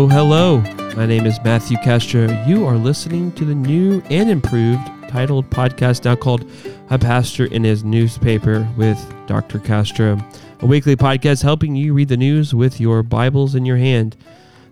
[0.00, 0.60] Hello, hello.
[0.96, 2.26] My name is Matthew Castro.
[2.46, 4.80] You are listening to the new and improved
[5.10, 6.50] titled podcast now called
[6.88, 9.58] A Pastor and His Newspaper with Dr.
[9.58, 10.18] Castro,
[10.60, 14.16] a weekly podcast helping you read the news with your Bibles in your hand.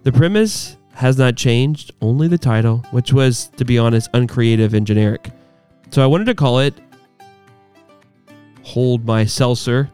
[0.02, 4.86] The premise has not changed, only the title, which was, to be honest, uncreative and
[4.86, 5.28] generic.
[5.90, 6.72] So I wanted to call it
[8.62, 9.90] Hold My Seltzer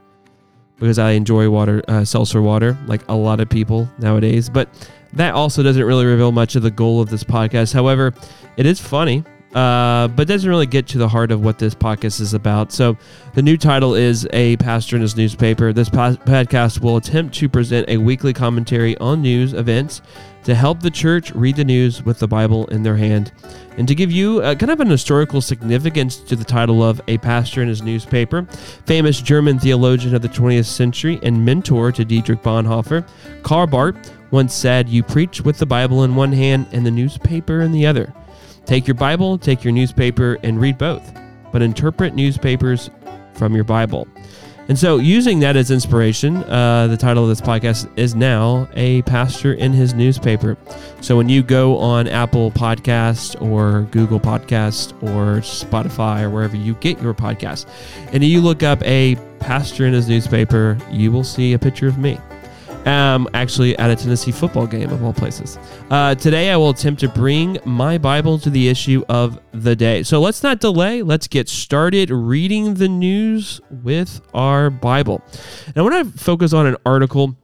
[0.79, 4.49] because I enjoy water, uh, seltzer water, like a lot of people nowadays.
[4.49, 4.69] But
[5.17, 7.73] that also doesn't really reveal much of the goal of this podcast.
[7.73, 8.13] However,
[8.57, 9.25] it is funny,
[9.55, 12.73] uh, but doesn't really get to the heart of what this podcast is about.
[12.73, 12.97] So,
[13.35, 15.73] the new title is A Pastor and His Newspaper.
[15.73, 20.03] This po- podcast will attempt to present a weekly commentary on news events
[20.43, 23.33] to help the church read the news with the Bible in their hand,
[23.79, 27.17] and to give you a, kind of an historical significance to the title of A
[27.19, 28.45] Pastor and His Newspaper.
[28.87, 33.07] Famous German theologian of the 20th century and mentor to Dietrich Bonhoeffer,
[33.43, 37.61] Karl Barth once said, You preach with the Bible in one hand and the newspaper
[37.61, 38.13] in the other.
[38.67, 41.17] Take your Bible, take your newspaper, and read both,
[41.53, 42.91] but interpret newspapers
[43.35, 44.09] from your Bible.
[44.67, 49.03] And so, using that as inspiration, uh, the title of this podcast is now A
[49.03, 50.57] Pastor and His Newspaper.
[51.01, 56.75] So, when you go on Apple Podcast or Google Podcast or Spotify or wherever you
[56.77, 57.67] get your podcast,
[58.13, 61.99] and you look up A Pastor and His Newspaper, you will see a picture of
[61.99, 62.19] me.
[62.85, 65.59] Um, actually, at a Tennessee football game of all places.
[65.91, 70.03] Uh, today, I will attempt to bring my Bible to the issue of the day.
[70.03, 71.03] So let's not delay.
[71.03, 75.23] Let's get started reading the news with our Bible.
[75.75, 77.37] And when I want to focus on an article.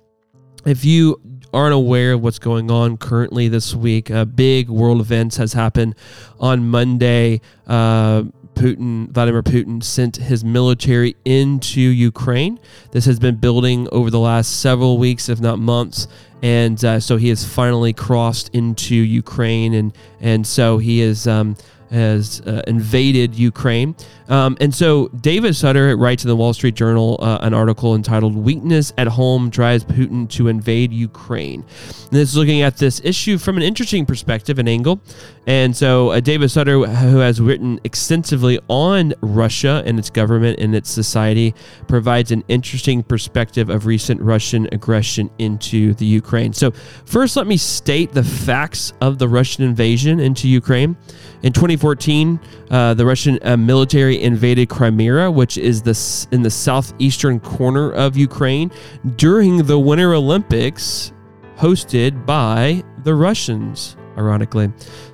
[0.67, 1.19] If you
[1.53, 5.95] aren't aware of what's going on currently this week, uh, big world events has happened
[6.39, 7.41] on Monday.
[7.67, 8.25] Uh,
[8.61, 12.61] Putin, Vladimir Putin, sent his military into Ukraine.
[12.91, 16.09] This has been building over the last several weeks, if not months,
[16.43, 21.27] and uh, so he has finally crossed into Ukraine, and and so he is.
[21.27, 21.57] Um,
[21.91, 23.97] has uh, invaded Ukraine.
[24.29, 28.37] Um, and so David Satter writes in the Wall Street Journal uh, an article entitled
[28.37, 31.63] Weakness at Home Drives Putin to Invade Ukraine.
[31.63, 35.01] And this is looking at this issue from an interesting perspective and angle.
[35.47, 40.75] And so uh, David Satter, who has written extensively on Russia and its government and
[40.75, 41.55] its society,
[41.89, 46.53] provides an interesting perspective of recent Russian aggression into the Ukraine.
[46.53, 46.73] So
[47.07, 50.97] first, let me state the facts of the Russian invasion into Ukraine.
[51.43, 52.39] In 2014,
[52.71, 58.17] uh, the Russian uh, military invaded Crimea, which is the in the southeastern corner of
[58.17, 58.71] Ukraine,
[59.17, 61.13] during the Winter Olympics,
[61.57, 63.97] hosted by the Russians.
[64.21, 64.71] Ironically,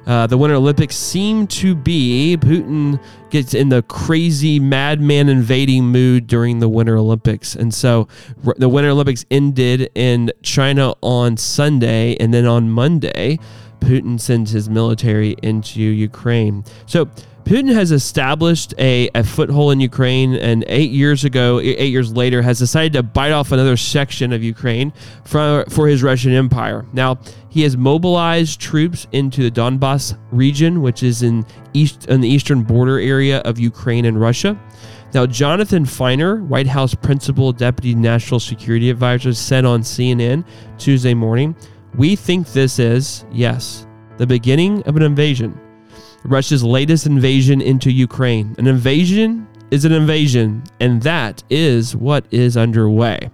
[0.07, 3.01] uh, the Winter Olympics seem to be Putin
[3.31, 8.09] gets in the crazy madman invading mood during the Winter Olympics, and so
[8.57, 13.39] the Winter Olympics ended in China on Sunday, and then on Monday.
[13.79, 16.65] Putin sends his military into Ukraine.
[16.87, 17.09] So
[17.45, 22.43] Putin has established a, a foothold in Ukraine, and eight years ago, eight years later,
[22.43, 24.93] has decided to bite off another section of Ukraine
[25.25, 26.85] for, for his Russian Empire.
[26.93, 27.19] Now,
[27.57, 32.63] he has mobilized troops into the Donbass region, which is in east in the eastern
[32.63, 34.61] border area of Ukraine and Russia.
[35.15, 40.45] Now, Jonathan Finer, White House Principal Deputy National Security Advisor, said on CNN
[40.77, 41.57] Tuesday morning
[41.95, 43.87] we think this is, yes,
[44.19, 45.59] the beginning of an invasion.
[46.25, 48.55] Russia's latest invasion into Ukraine.
[48.59, 53.31] An invasion is an invasion, and that is what is underway.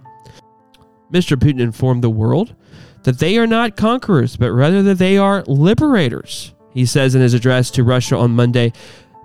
[1.11, 1.35] Mr.
[1.35, 2.55] Putin informed the world
[3.03, 6.53] that they are not conquerors, but rather that they are liberators.
[6.71, 8.73] He says in his address to Russia on Monday,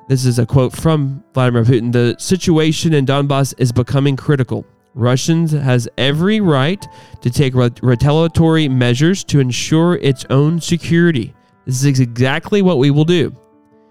[0.09, 4.65] this is a quote from Vladimir Putin the situation in Donbass is becoming critical.
[4.94, 6.84] Russians has every right
[7.21, 11.34] to take retaliatory measures to ensure its own security.
[11.67, 13.34] This is exactly what we will do.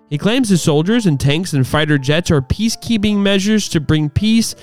[0.10, 4.56] He claims his soldiers and tanks and fighter jets are peacekeeping measures to bring peace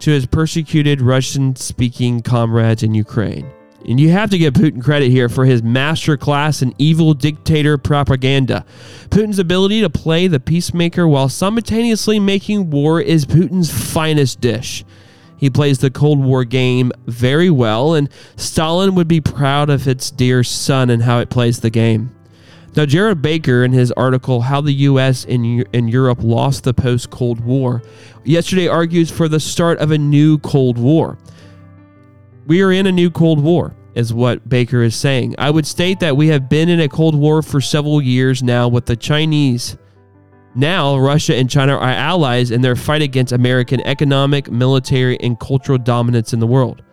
[0.00, 3.50] to his persecuted Russian speaking comrades in Ukraine.
[3.88, 8.66] And you have to give Putin credit here for his masterclass in evil dictator propaganda.
[9.10, 14.84] Putin's ability to play the peacemaker while simultaneously making war is Putin's finest dish.
[15.36, 20.10] He plays the Cold War game very well, and Stalin would be proud of its
[20.10, 22.10] dear son and how it plays the game.
[22.74, 25.24] Now, Gerard Baker, in his article, How the U.S.
[25.24, 27.82] and, and Europe Lost the Post Cold War,
[28.24, 31.16] yesterday argues for the start of a new Cold War.
[32.46, 35.34] We are in a new Cold War, is what Baker is saying.
[35.36, 38.68] I would state that we have been in a Cold War for several years now
[38.68, 39.76] with the Chinese.
[40.54, 45.76] Now, Russia and China are allies in their fight against American economic, military, and cultural
[45.76, 46.84] dominance in the world.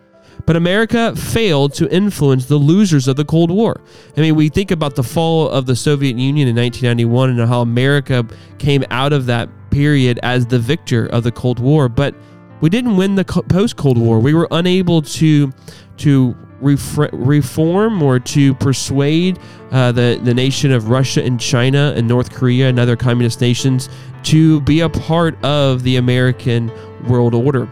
[0.44, 3.80] But America failed to influence the losers of the Cold War.
[4.16, 7.60] I mean, we think about the fall of the Soviet Union in 1991 and how
[7.60, 8.26] America
[8.58, 12.14] came out of that period as the victor of the Cold War, but
[12.64, 14.18] we didn't win the post Cold War.
[14.18, 15.52] We were unable to
[15.98, 19.38] to reform or to persuade
[19.70, 23.90] uh, the the nation of Russia and China and North Korea and other communist nations
[24.22, 26.72] to be a part of the American
[27.06, 27.70] world order.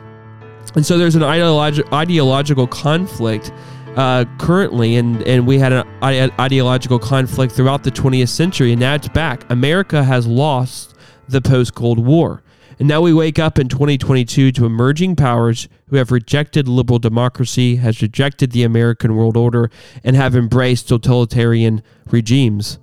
[0.74, 3.50] And so there's an ideologi- ideological conflict
[3.96, 8.92] uh, currently, and, and we had an ideological conflict throughout the 20th century, and now
[8.94, 9.50] it's back.
[9.50, 10.96] America has lost
[11.28, 12.41] the post Cold War.
[12.78, 17.76] And now we wake up in 2022 to emerging powers who have rejected liberal democracy,
[17.76, 19.70] has rejected the American world order,
[20.02, 22.78] and have embraced totalitarian regimes.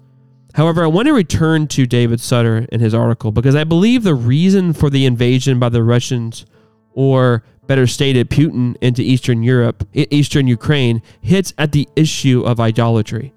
[0.55, 4.15] However, I want to return to David Satter and his article because I believe the
[4.15, 6.45] reason for the invasion by the Russians,
[6.93, 13.31] or better stated, Putin into Eastern Europe, Eastern Ukraine, hits at the issue of idolatry.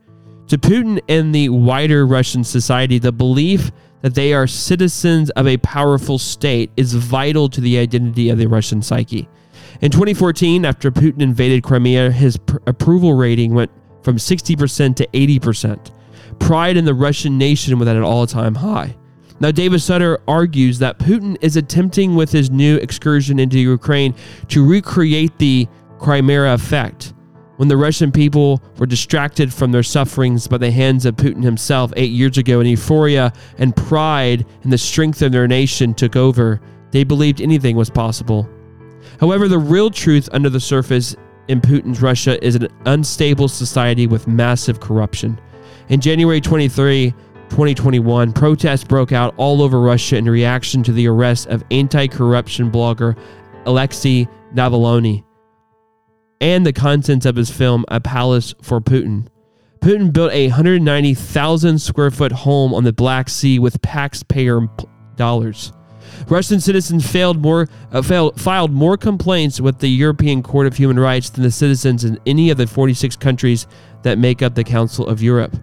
[0.48, 3.70] To Putin and the wider Russian society, the belief
[4.02, 8.46] that they are citizens of a powerful state is vital to the identity of the
[8.46, 9.28] Russian psyche.
[9.80, 13.70] In 2014, after Putin invaded Crimea, his pr- approval rating went
[14.02, 15.90] from 60% to 80%.
[16.38, 18.96] Pride in the Russian nation was at an all time high.
[19.40, 24.14] Now, David Satter argues that Putin is attempting with his new excursion into Ukraine
[24.48, 25.66] to recreate the
[25.98, 27.12] Crimea effect
[27.56, 31.92] when the Russian people were distracted from their sufferings by the hands of Putin himself
[31.96, 36.60] eight years ago, and euphoria and pride in the strength of their nation took over.
[36.90, 38.48] They believed anything was possible.
[39.20, 41.16] However, the real truth under the surface
[41.48, 45.38] in Putin's Russia is an unstable society with massive corruption.
[45.88, 47.10] In January 23,
[47.50, 52.70] 2021, protests broke out all over Russia in reaction to the arrest of anti corruption
[52.70, 53.16] blogger
[53.66, 55.24] Alexei Navalny
[56.42, 59.28] and the contents of his film A Palace for Putin.
[59.80, 64.68] Putin built a 190,000 square foot home on the Black Sea with taxpayer
[65.16, 65.72] dollars.
[66.28, 70.98] Russian citizens failed more, uh, failed, filed more complaints with the European Court of Human
[70.98, 73.66] Rights than the citizens in any of the 46 countries
[74.02, 75.56] that make up the Council of Europe.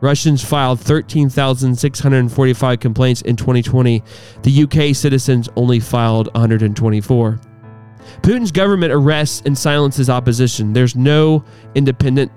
[0.00, 4.02] Russians filed 13,645 complaints in 2020.
[4.42, 7.40] The UK citizens only filed 124.
[8.22, 10.72] Putin's government arrests and silences opposition.
[10.72, 12.32] There's no independent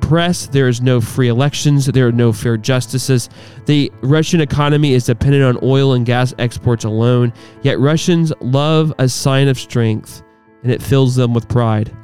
[0.00, 3.28] press, there is no free elections, there are no fair justices.
[3.66, 7.32] The Russian economy is dependent on oil and gas exports alone,
[7.62, 10.22] yet Russians love a sign of strength,
[10.62, 11.94] and it fills them with pride.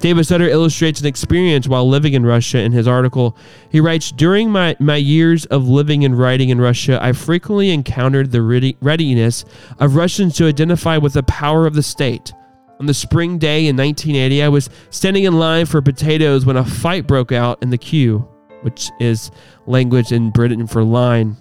[0.00, 3.36] David Satter illustrates an experience while living in Russia in his article.
[3.70, 8.30] He writes During my, my years of living and writing in Russia, I frequently encountered
[8.30, 9.44] the readiness
[9.78, 12.32] of Russians to identify with the power of the state.
[12.80, 16.64] On the spring day in 1980, I was standing in line for potatoes when a
[16.64, 18.28] fight broke out in the queue,
[18.62, 19.30] which is
[19.66, 21.36] language in Britain for line.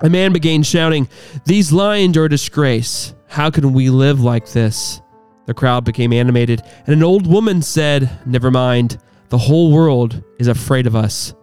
[0.00, 1.08] A man began shouting,
[1.44, 3.14] These lines are a disgrace.
[3.28, 5.02] How can we live like this?
[5.46, 10.48] The crowd became animated, and an old woman said, Never mind, the whole world is
[10.48, 11.34] afraid of us.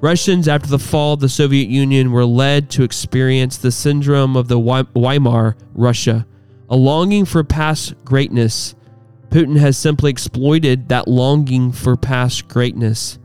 [0.00, 4.46] Russians, after the fall of the Soviet Union, were led to experience the syndrome of
[4.46, 6.24] the Weimar Russia,
[6.70, 8.74] a longing for past greatness.
[9.30, 13.18] Putin has simply exploited that longing for past greatness.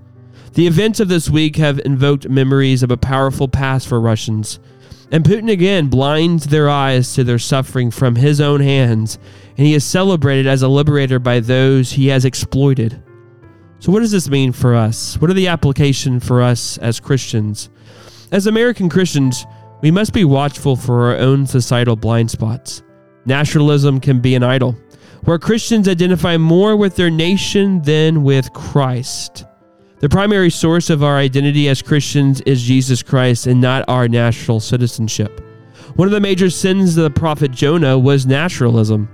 [0.53, 4.59] The events of this week have invoked memories of a powerful past for Russians.
[5.11, 9.17] And Putin again blinds their eyes to their suffering from his own hands,
[9.57, 13.01] and he is celebrated as a liberator by those he has exploited.
[13.79, 15.19] So, what does this mean for us?
[15.19, 17.69] What are the application for us as Christians?
[18.31, 19.45] As American Christians,
[19.81, 22.81] we must be watchful for our own societal blind spots.
[23.25, 24.75] Nationalism can be an idol,
[25.23, 29.45] where Christians identify more with their nation than with Christ.
[29.99, 34.59] The primary source of our identity as Christians is Jesus Christ and not our national
[34.59, 35.39] citizenship.
[35.95, 39.07] One of the major sins of the prophet Jonah was naturalism.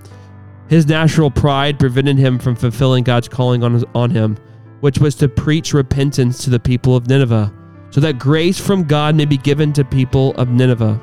[0.68, 4.38] His natural pride prevented him from fulfilling God's calling on, on him,
[4.80, 7.54] which was to preach repentance to the people of Nineveh,
[7.92, 11.00] so that grace from God may be given to people of Nineveh.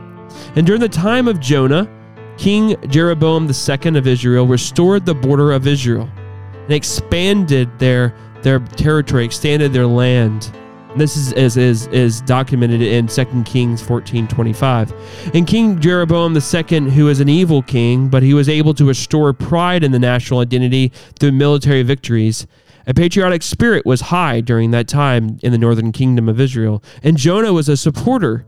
[0.57, 1.89] And during the time of Jonah,
[2.37, 6.09] King Jeroboam II of Israel restored the border of Israel
[6.65, 10.53] and expanded their their territory, expanded their land.
[10.95, 15.35] This is, is, is, is documented in 2 Kings 14 25.
[15.35, 19.33] And King Jeroboam II, who was an evil king, but he was able to restore
[19.33, 22.47] pride in the national identity through military victories.
[22.87, 26.83] A patriotic spirit was high during that time in the northern kingdom of Israel.
[27.03, 28.47] And Jonah was a supporter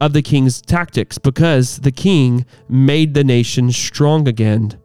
[0.00, 4.78] of the king's tactics because the king made the nation strong again.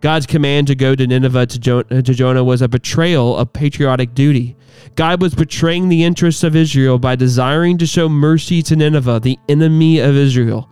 [0.00, 4.14] God's command to go to Nineveh to, jo- to Jonah was a betrayal of patriotic
[4.14, 4.56] duty.
[4.94, 9.38] God was betraying the interests of Israel by desiring to show mercy to Nineveh, the
[9.48, 10.70] enemy of Israel.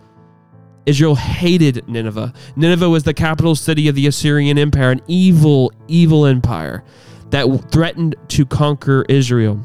[0.86, 2.34] Israel hated Nineveh.
[2.56, 6.84] Nineveh was the capital city of the Assyrian Empire, an evil, evil empire
[7.30, 9.60] that threatened to conquer Israel.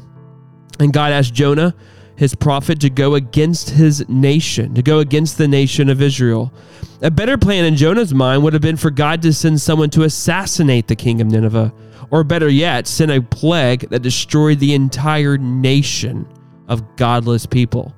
[0.78, 1.74] And God asked Jonah,
[2.20, 6.52] his prophet, to go against his nation, to go against the nation of Israel.
[7.00, 10.02] A better plan in Jonah's mind would have been for God to send someone to
[10.02, 11.72] assassinate the king of Nineveh,
[12.10, 16.28] or better yet, send a plague that destroyed the entire nation
[16.68, 17.94] of godless people.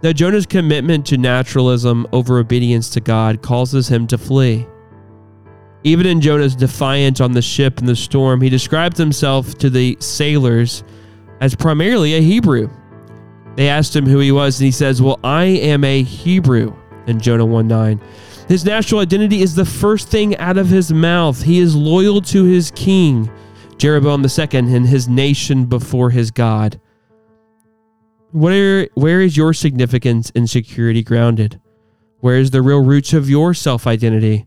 [0.00, 4.64] Now, Jonah's commitment to naturalism over obedience to God causes him to flee.
[5.82, 9.96] Even in Jonah's defiance on the ship in the storm, he describes himself to the
[9.98, 10.84] sailors
[11.40, 12.70] as primarily a Hebrew.
[13.60, 16.74] They asked him who he was, and he says, Well, I am a Hebrew
[17.06, 18.00] in Jonah 1 9.
[18.48, 21.42] His national identity is the first thing out of his mouth.
[21.42, 23.30] He is loyal to his king,
[23.76, 26.80] Jeroboam II, and his nation before his God.
[28.32, 31.60] Where, where is your significance and security grounded?
[32.20, 34.46] Where is the real roots of your self identity?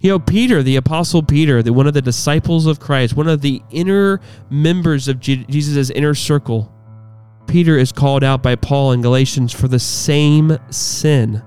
[0.00, 3.42] You know, Peter, the Apostle Peter, the, one of the disciples of Christ, one of
[3.42, 6.73] the inner members of Jesus' inner circle,
[7.54, 11.40] Peter is called out by Paul in Galatians for the same sin.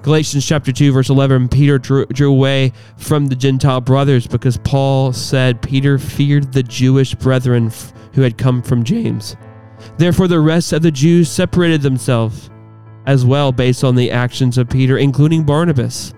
[0.00, 5.12] Galatians chapter 2, verse 11 Peter drew, drew, away from the Gentile brothers because Paul
[5.12, 7.70] said Peter feared the Jewish brethren
[8.14, 9.36] who had come from James.
[9.98, 12.48] Therefore, the rest of the Jews separated themselves
[13.04, 16.14] as well based on the actions of Peter, including Barnabas.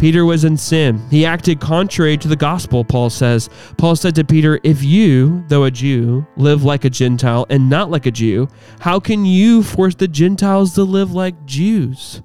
[0.00, 0.98] Peter was in sin.
[1.10, 3.50] He acted contrary to the gospel, Paul says.
[3.76, 7.90] Paul said to Peter, If you, though a Jew, live like a Gentile and not
[7.90, 12.22] like a Jew, how can you force the Gentiles to live like Jews?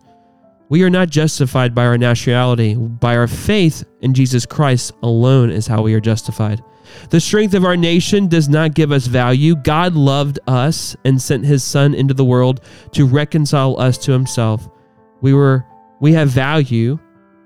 [0.69, 2.75] We are not justified by our nationality.
[2.75, 6.63] By our faith in Jesus Christ alone is how we are justified.
[7.09, 9.53] The strength of our nation does not give us value.
[9.53, 12.61] God loved us and sent his son into the world
[12.93, 14.69] to reconcile us to himself.
[15.19, 15.65] We were
[15.99, 16.99] we have value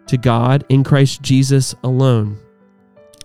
[0.09, 2.37] to God in Christ Jesus alone.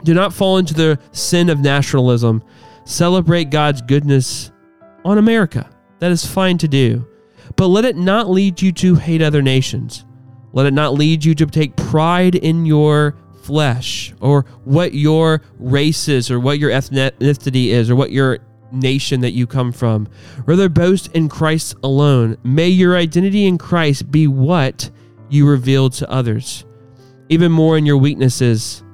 [0.02, 2.42] Do not fall into the sin of nationalism.
[2.84, 4.52] Celebrate God's goodness
[5.04, 5.68] on America.
[5.98, 7.06] That is fine to do.
[7.56, 10.04] But let it not lead you to hate other nations.
[10.52, 16.08] Let it not lead you to take pride in your flesh or what your race
[16.08, 18.38] is or what your ethnicity is or what your
[18.72, 20.08] nation that you come from.
[20.46, 22.36] Rather, boast in Christ alone.
[22.42, 24.90] May your identity in Christ be what
[25.28, 26.64] you reveal to others.
[27.34, 28.84] Even more in your weaknesses.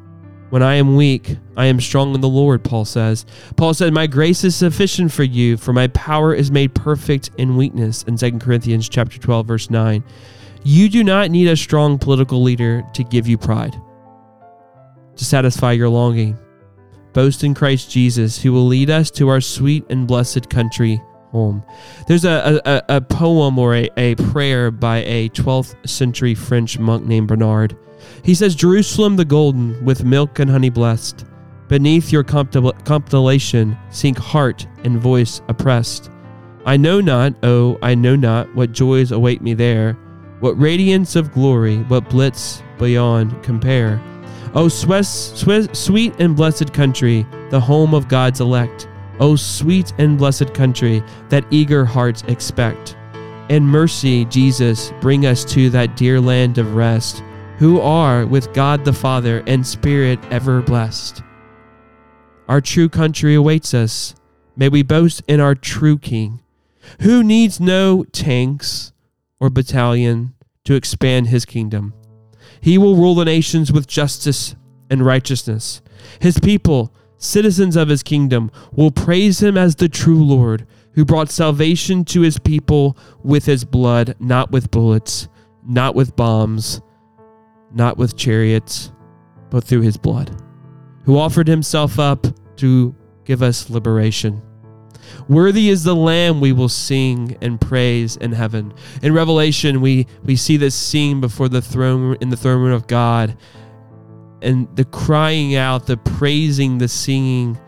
[0.48, 3.26] When I am weak, I am strong in the Lord, Paul says.
[3.56, 7.58] Paul said, My grace is sufficient for you, for my power is made perfect in
[7.58, 10.02] weakness in 2 Corinthians chapter 12, verse 9.
[10.64, 13.76] You do not need a strong political leader to give you pride
[15.16, 16.38] to satisfy your longing.
[17.12, 20.98] Boast in Christ Jesus, who will lead us to our sweet and blessed country
[21.30, 21.62] home.
[22.06, 27.04] There's a, a, a poem or a, a prayer by a 12th century French monk
[27.04, 27.76] named Bernard.
[28.22, 31.24] He says, Jerusalem the golden, with milk and honey blessed,
[31.68, 36.10] beneath your compilation sink heart and voice oppressed.
[36.66, 39.94] I know not, oh, I know not what joys await me there,
[40.40, 44.00] what radiance of glory, what blitz beyond compare.
[44.54, 48.88] O sweet and blessed country, the home of God's elect.
[49.20, 52.96] O sweet and blessed country that eager hearts expect.
[53.48, 57.22] In mercy, Jesus, bring us to that dear land of rest,
[57.60, 61.22] who are with God the Father and Spirit ever blessed.
[62.48, 64.14] Our true country awaits us.
[64.56, 66.40] May we boast in our true King,
[67.02, 68.94] who needs no tanks
[69.38, 70.32] or battalion
[70.64, 71.92] to expand his kingdom.
[72.62, 74.56] He will rule the nations with justice
[74.88, 75.82] and righteousness.
[76.18, 81.28] His people, citizens of his kingdom, will praise him as the true Lord, who brought
[81.28, 85.28] salvation to his people with his blood, not with bullets,
[85.62, 86.80] not with bombs,
[87.72, 88.92] not with chariots,
[89.50, 90.30] but through his blood,
[91.04, 94.42] who offered himself up to give us liberation.
[95.28, 98.72] Worthy is the Lamb we will sing and praise in heaven.
[99.02, 102.86] In Revelation, we, we see this scene before the throne in the throne room of
[102.86, 103.36] God.
[104.42, 107.58] And the crying out, the praising, the singing,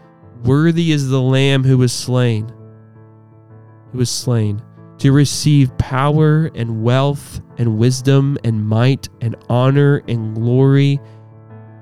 [0.44, 2.52] worthy is the Lamb who was slain.
[3.92, 4.62] Who was slain
[5.02, 11.00] to receive power and wealth and wisdom and might and honor and glory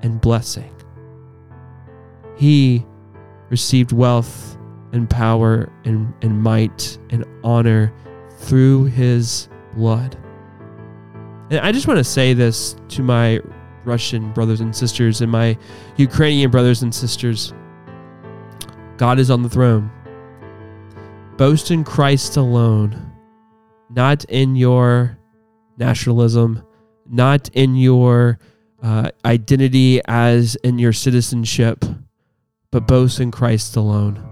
[0.01, 0.73] and blessing.
[2.35, 2.83] He
[3.51, 4.57] received wealth
[4.91, 7.93] and power and, and might and honor
[8.39, 10.17] through his blood.
[11.51, 13.39] And I just want to say this to my
[13.85, 15.55] Russian brothers and sisters and my
[15.97, 17.53] Ukrainian brothers and sisters.
[18.97, 19.91] God is on the throne.
[21.37, 23.10] Boast in Christ alone,
[23.93, 25.17] not in your
[25.77, 26.63] nationalism,
[27.09, 28.39] not in your
[28.81, 31.83] uh, identity as in your citizenship,
[32.71, 34.27] but boast in Christ alone.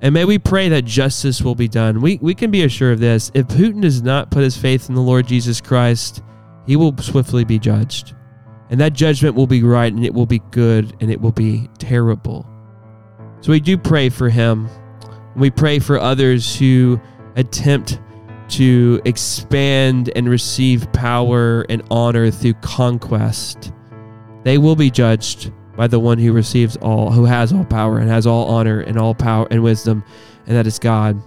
[0.00, 2.00] And may we pray that justice will be done.
[2.00, 3.30] We, we can be assured of this.
[3.34, 6.22] If Putin does not put his faith in the Lord Jesus Christ,
[6.66, 8.14] he will swiftly be judged.
[8.70, 11.68] And that judgment will be right and it will be good and it will be
[11.78, 12.46] terrible.
[13.42, 14.68] So we do pray for him.
[15.36, 17.00] We pray for others who
[17.36, 18.00] attempt
[18.52, 23.72] to expand and receive power and honor through conquest.
[24.44, 28.10] They will be judged by the one who receives all, who has all power and
[28.10, 30.04] has all honor and all power and wisdom,
[30.46, 31.20] and that is God.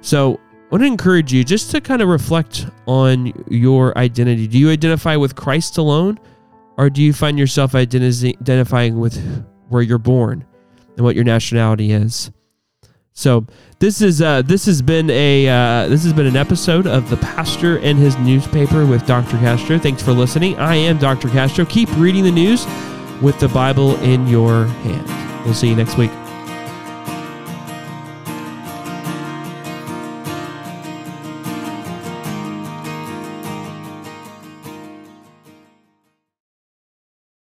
[0.00, 4.46] So I want to encourage you just to kind of reflect on your identity.
[4.46, 6.18] Do you identify with Christ alone,
[6.76, 9.16] or do you find yourself identifying with
[9.68, 10.44] where you're born
[10.96, 12.30] and what your nationality is?
[13.16, 13.46] So
[13.78, 17.16] this is uh, this has been a uh, this has been an episode of the
[17.16, 19.38] pastor and his newspaper with Dr.
[19.38, 19.78] Castro.
[19.78, 20.54] Thanks for listening.
[20.58, 21.30] I am Dr.
[21.30, 21.64] Castro.
[21.64, 22.66] Keep reading the news
[23.22, 25.44] with the Bible in your hand.
[25.46, 26.10] We'll see you next week.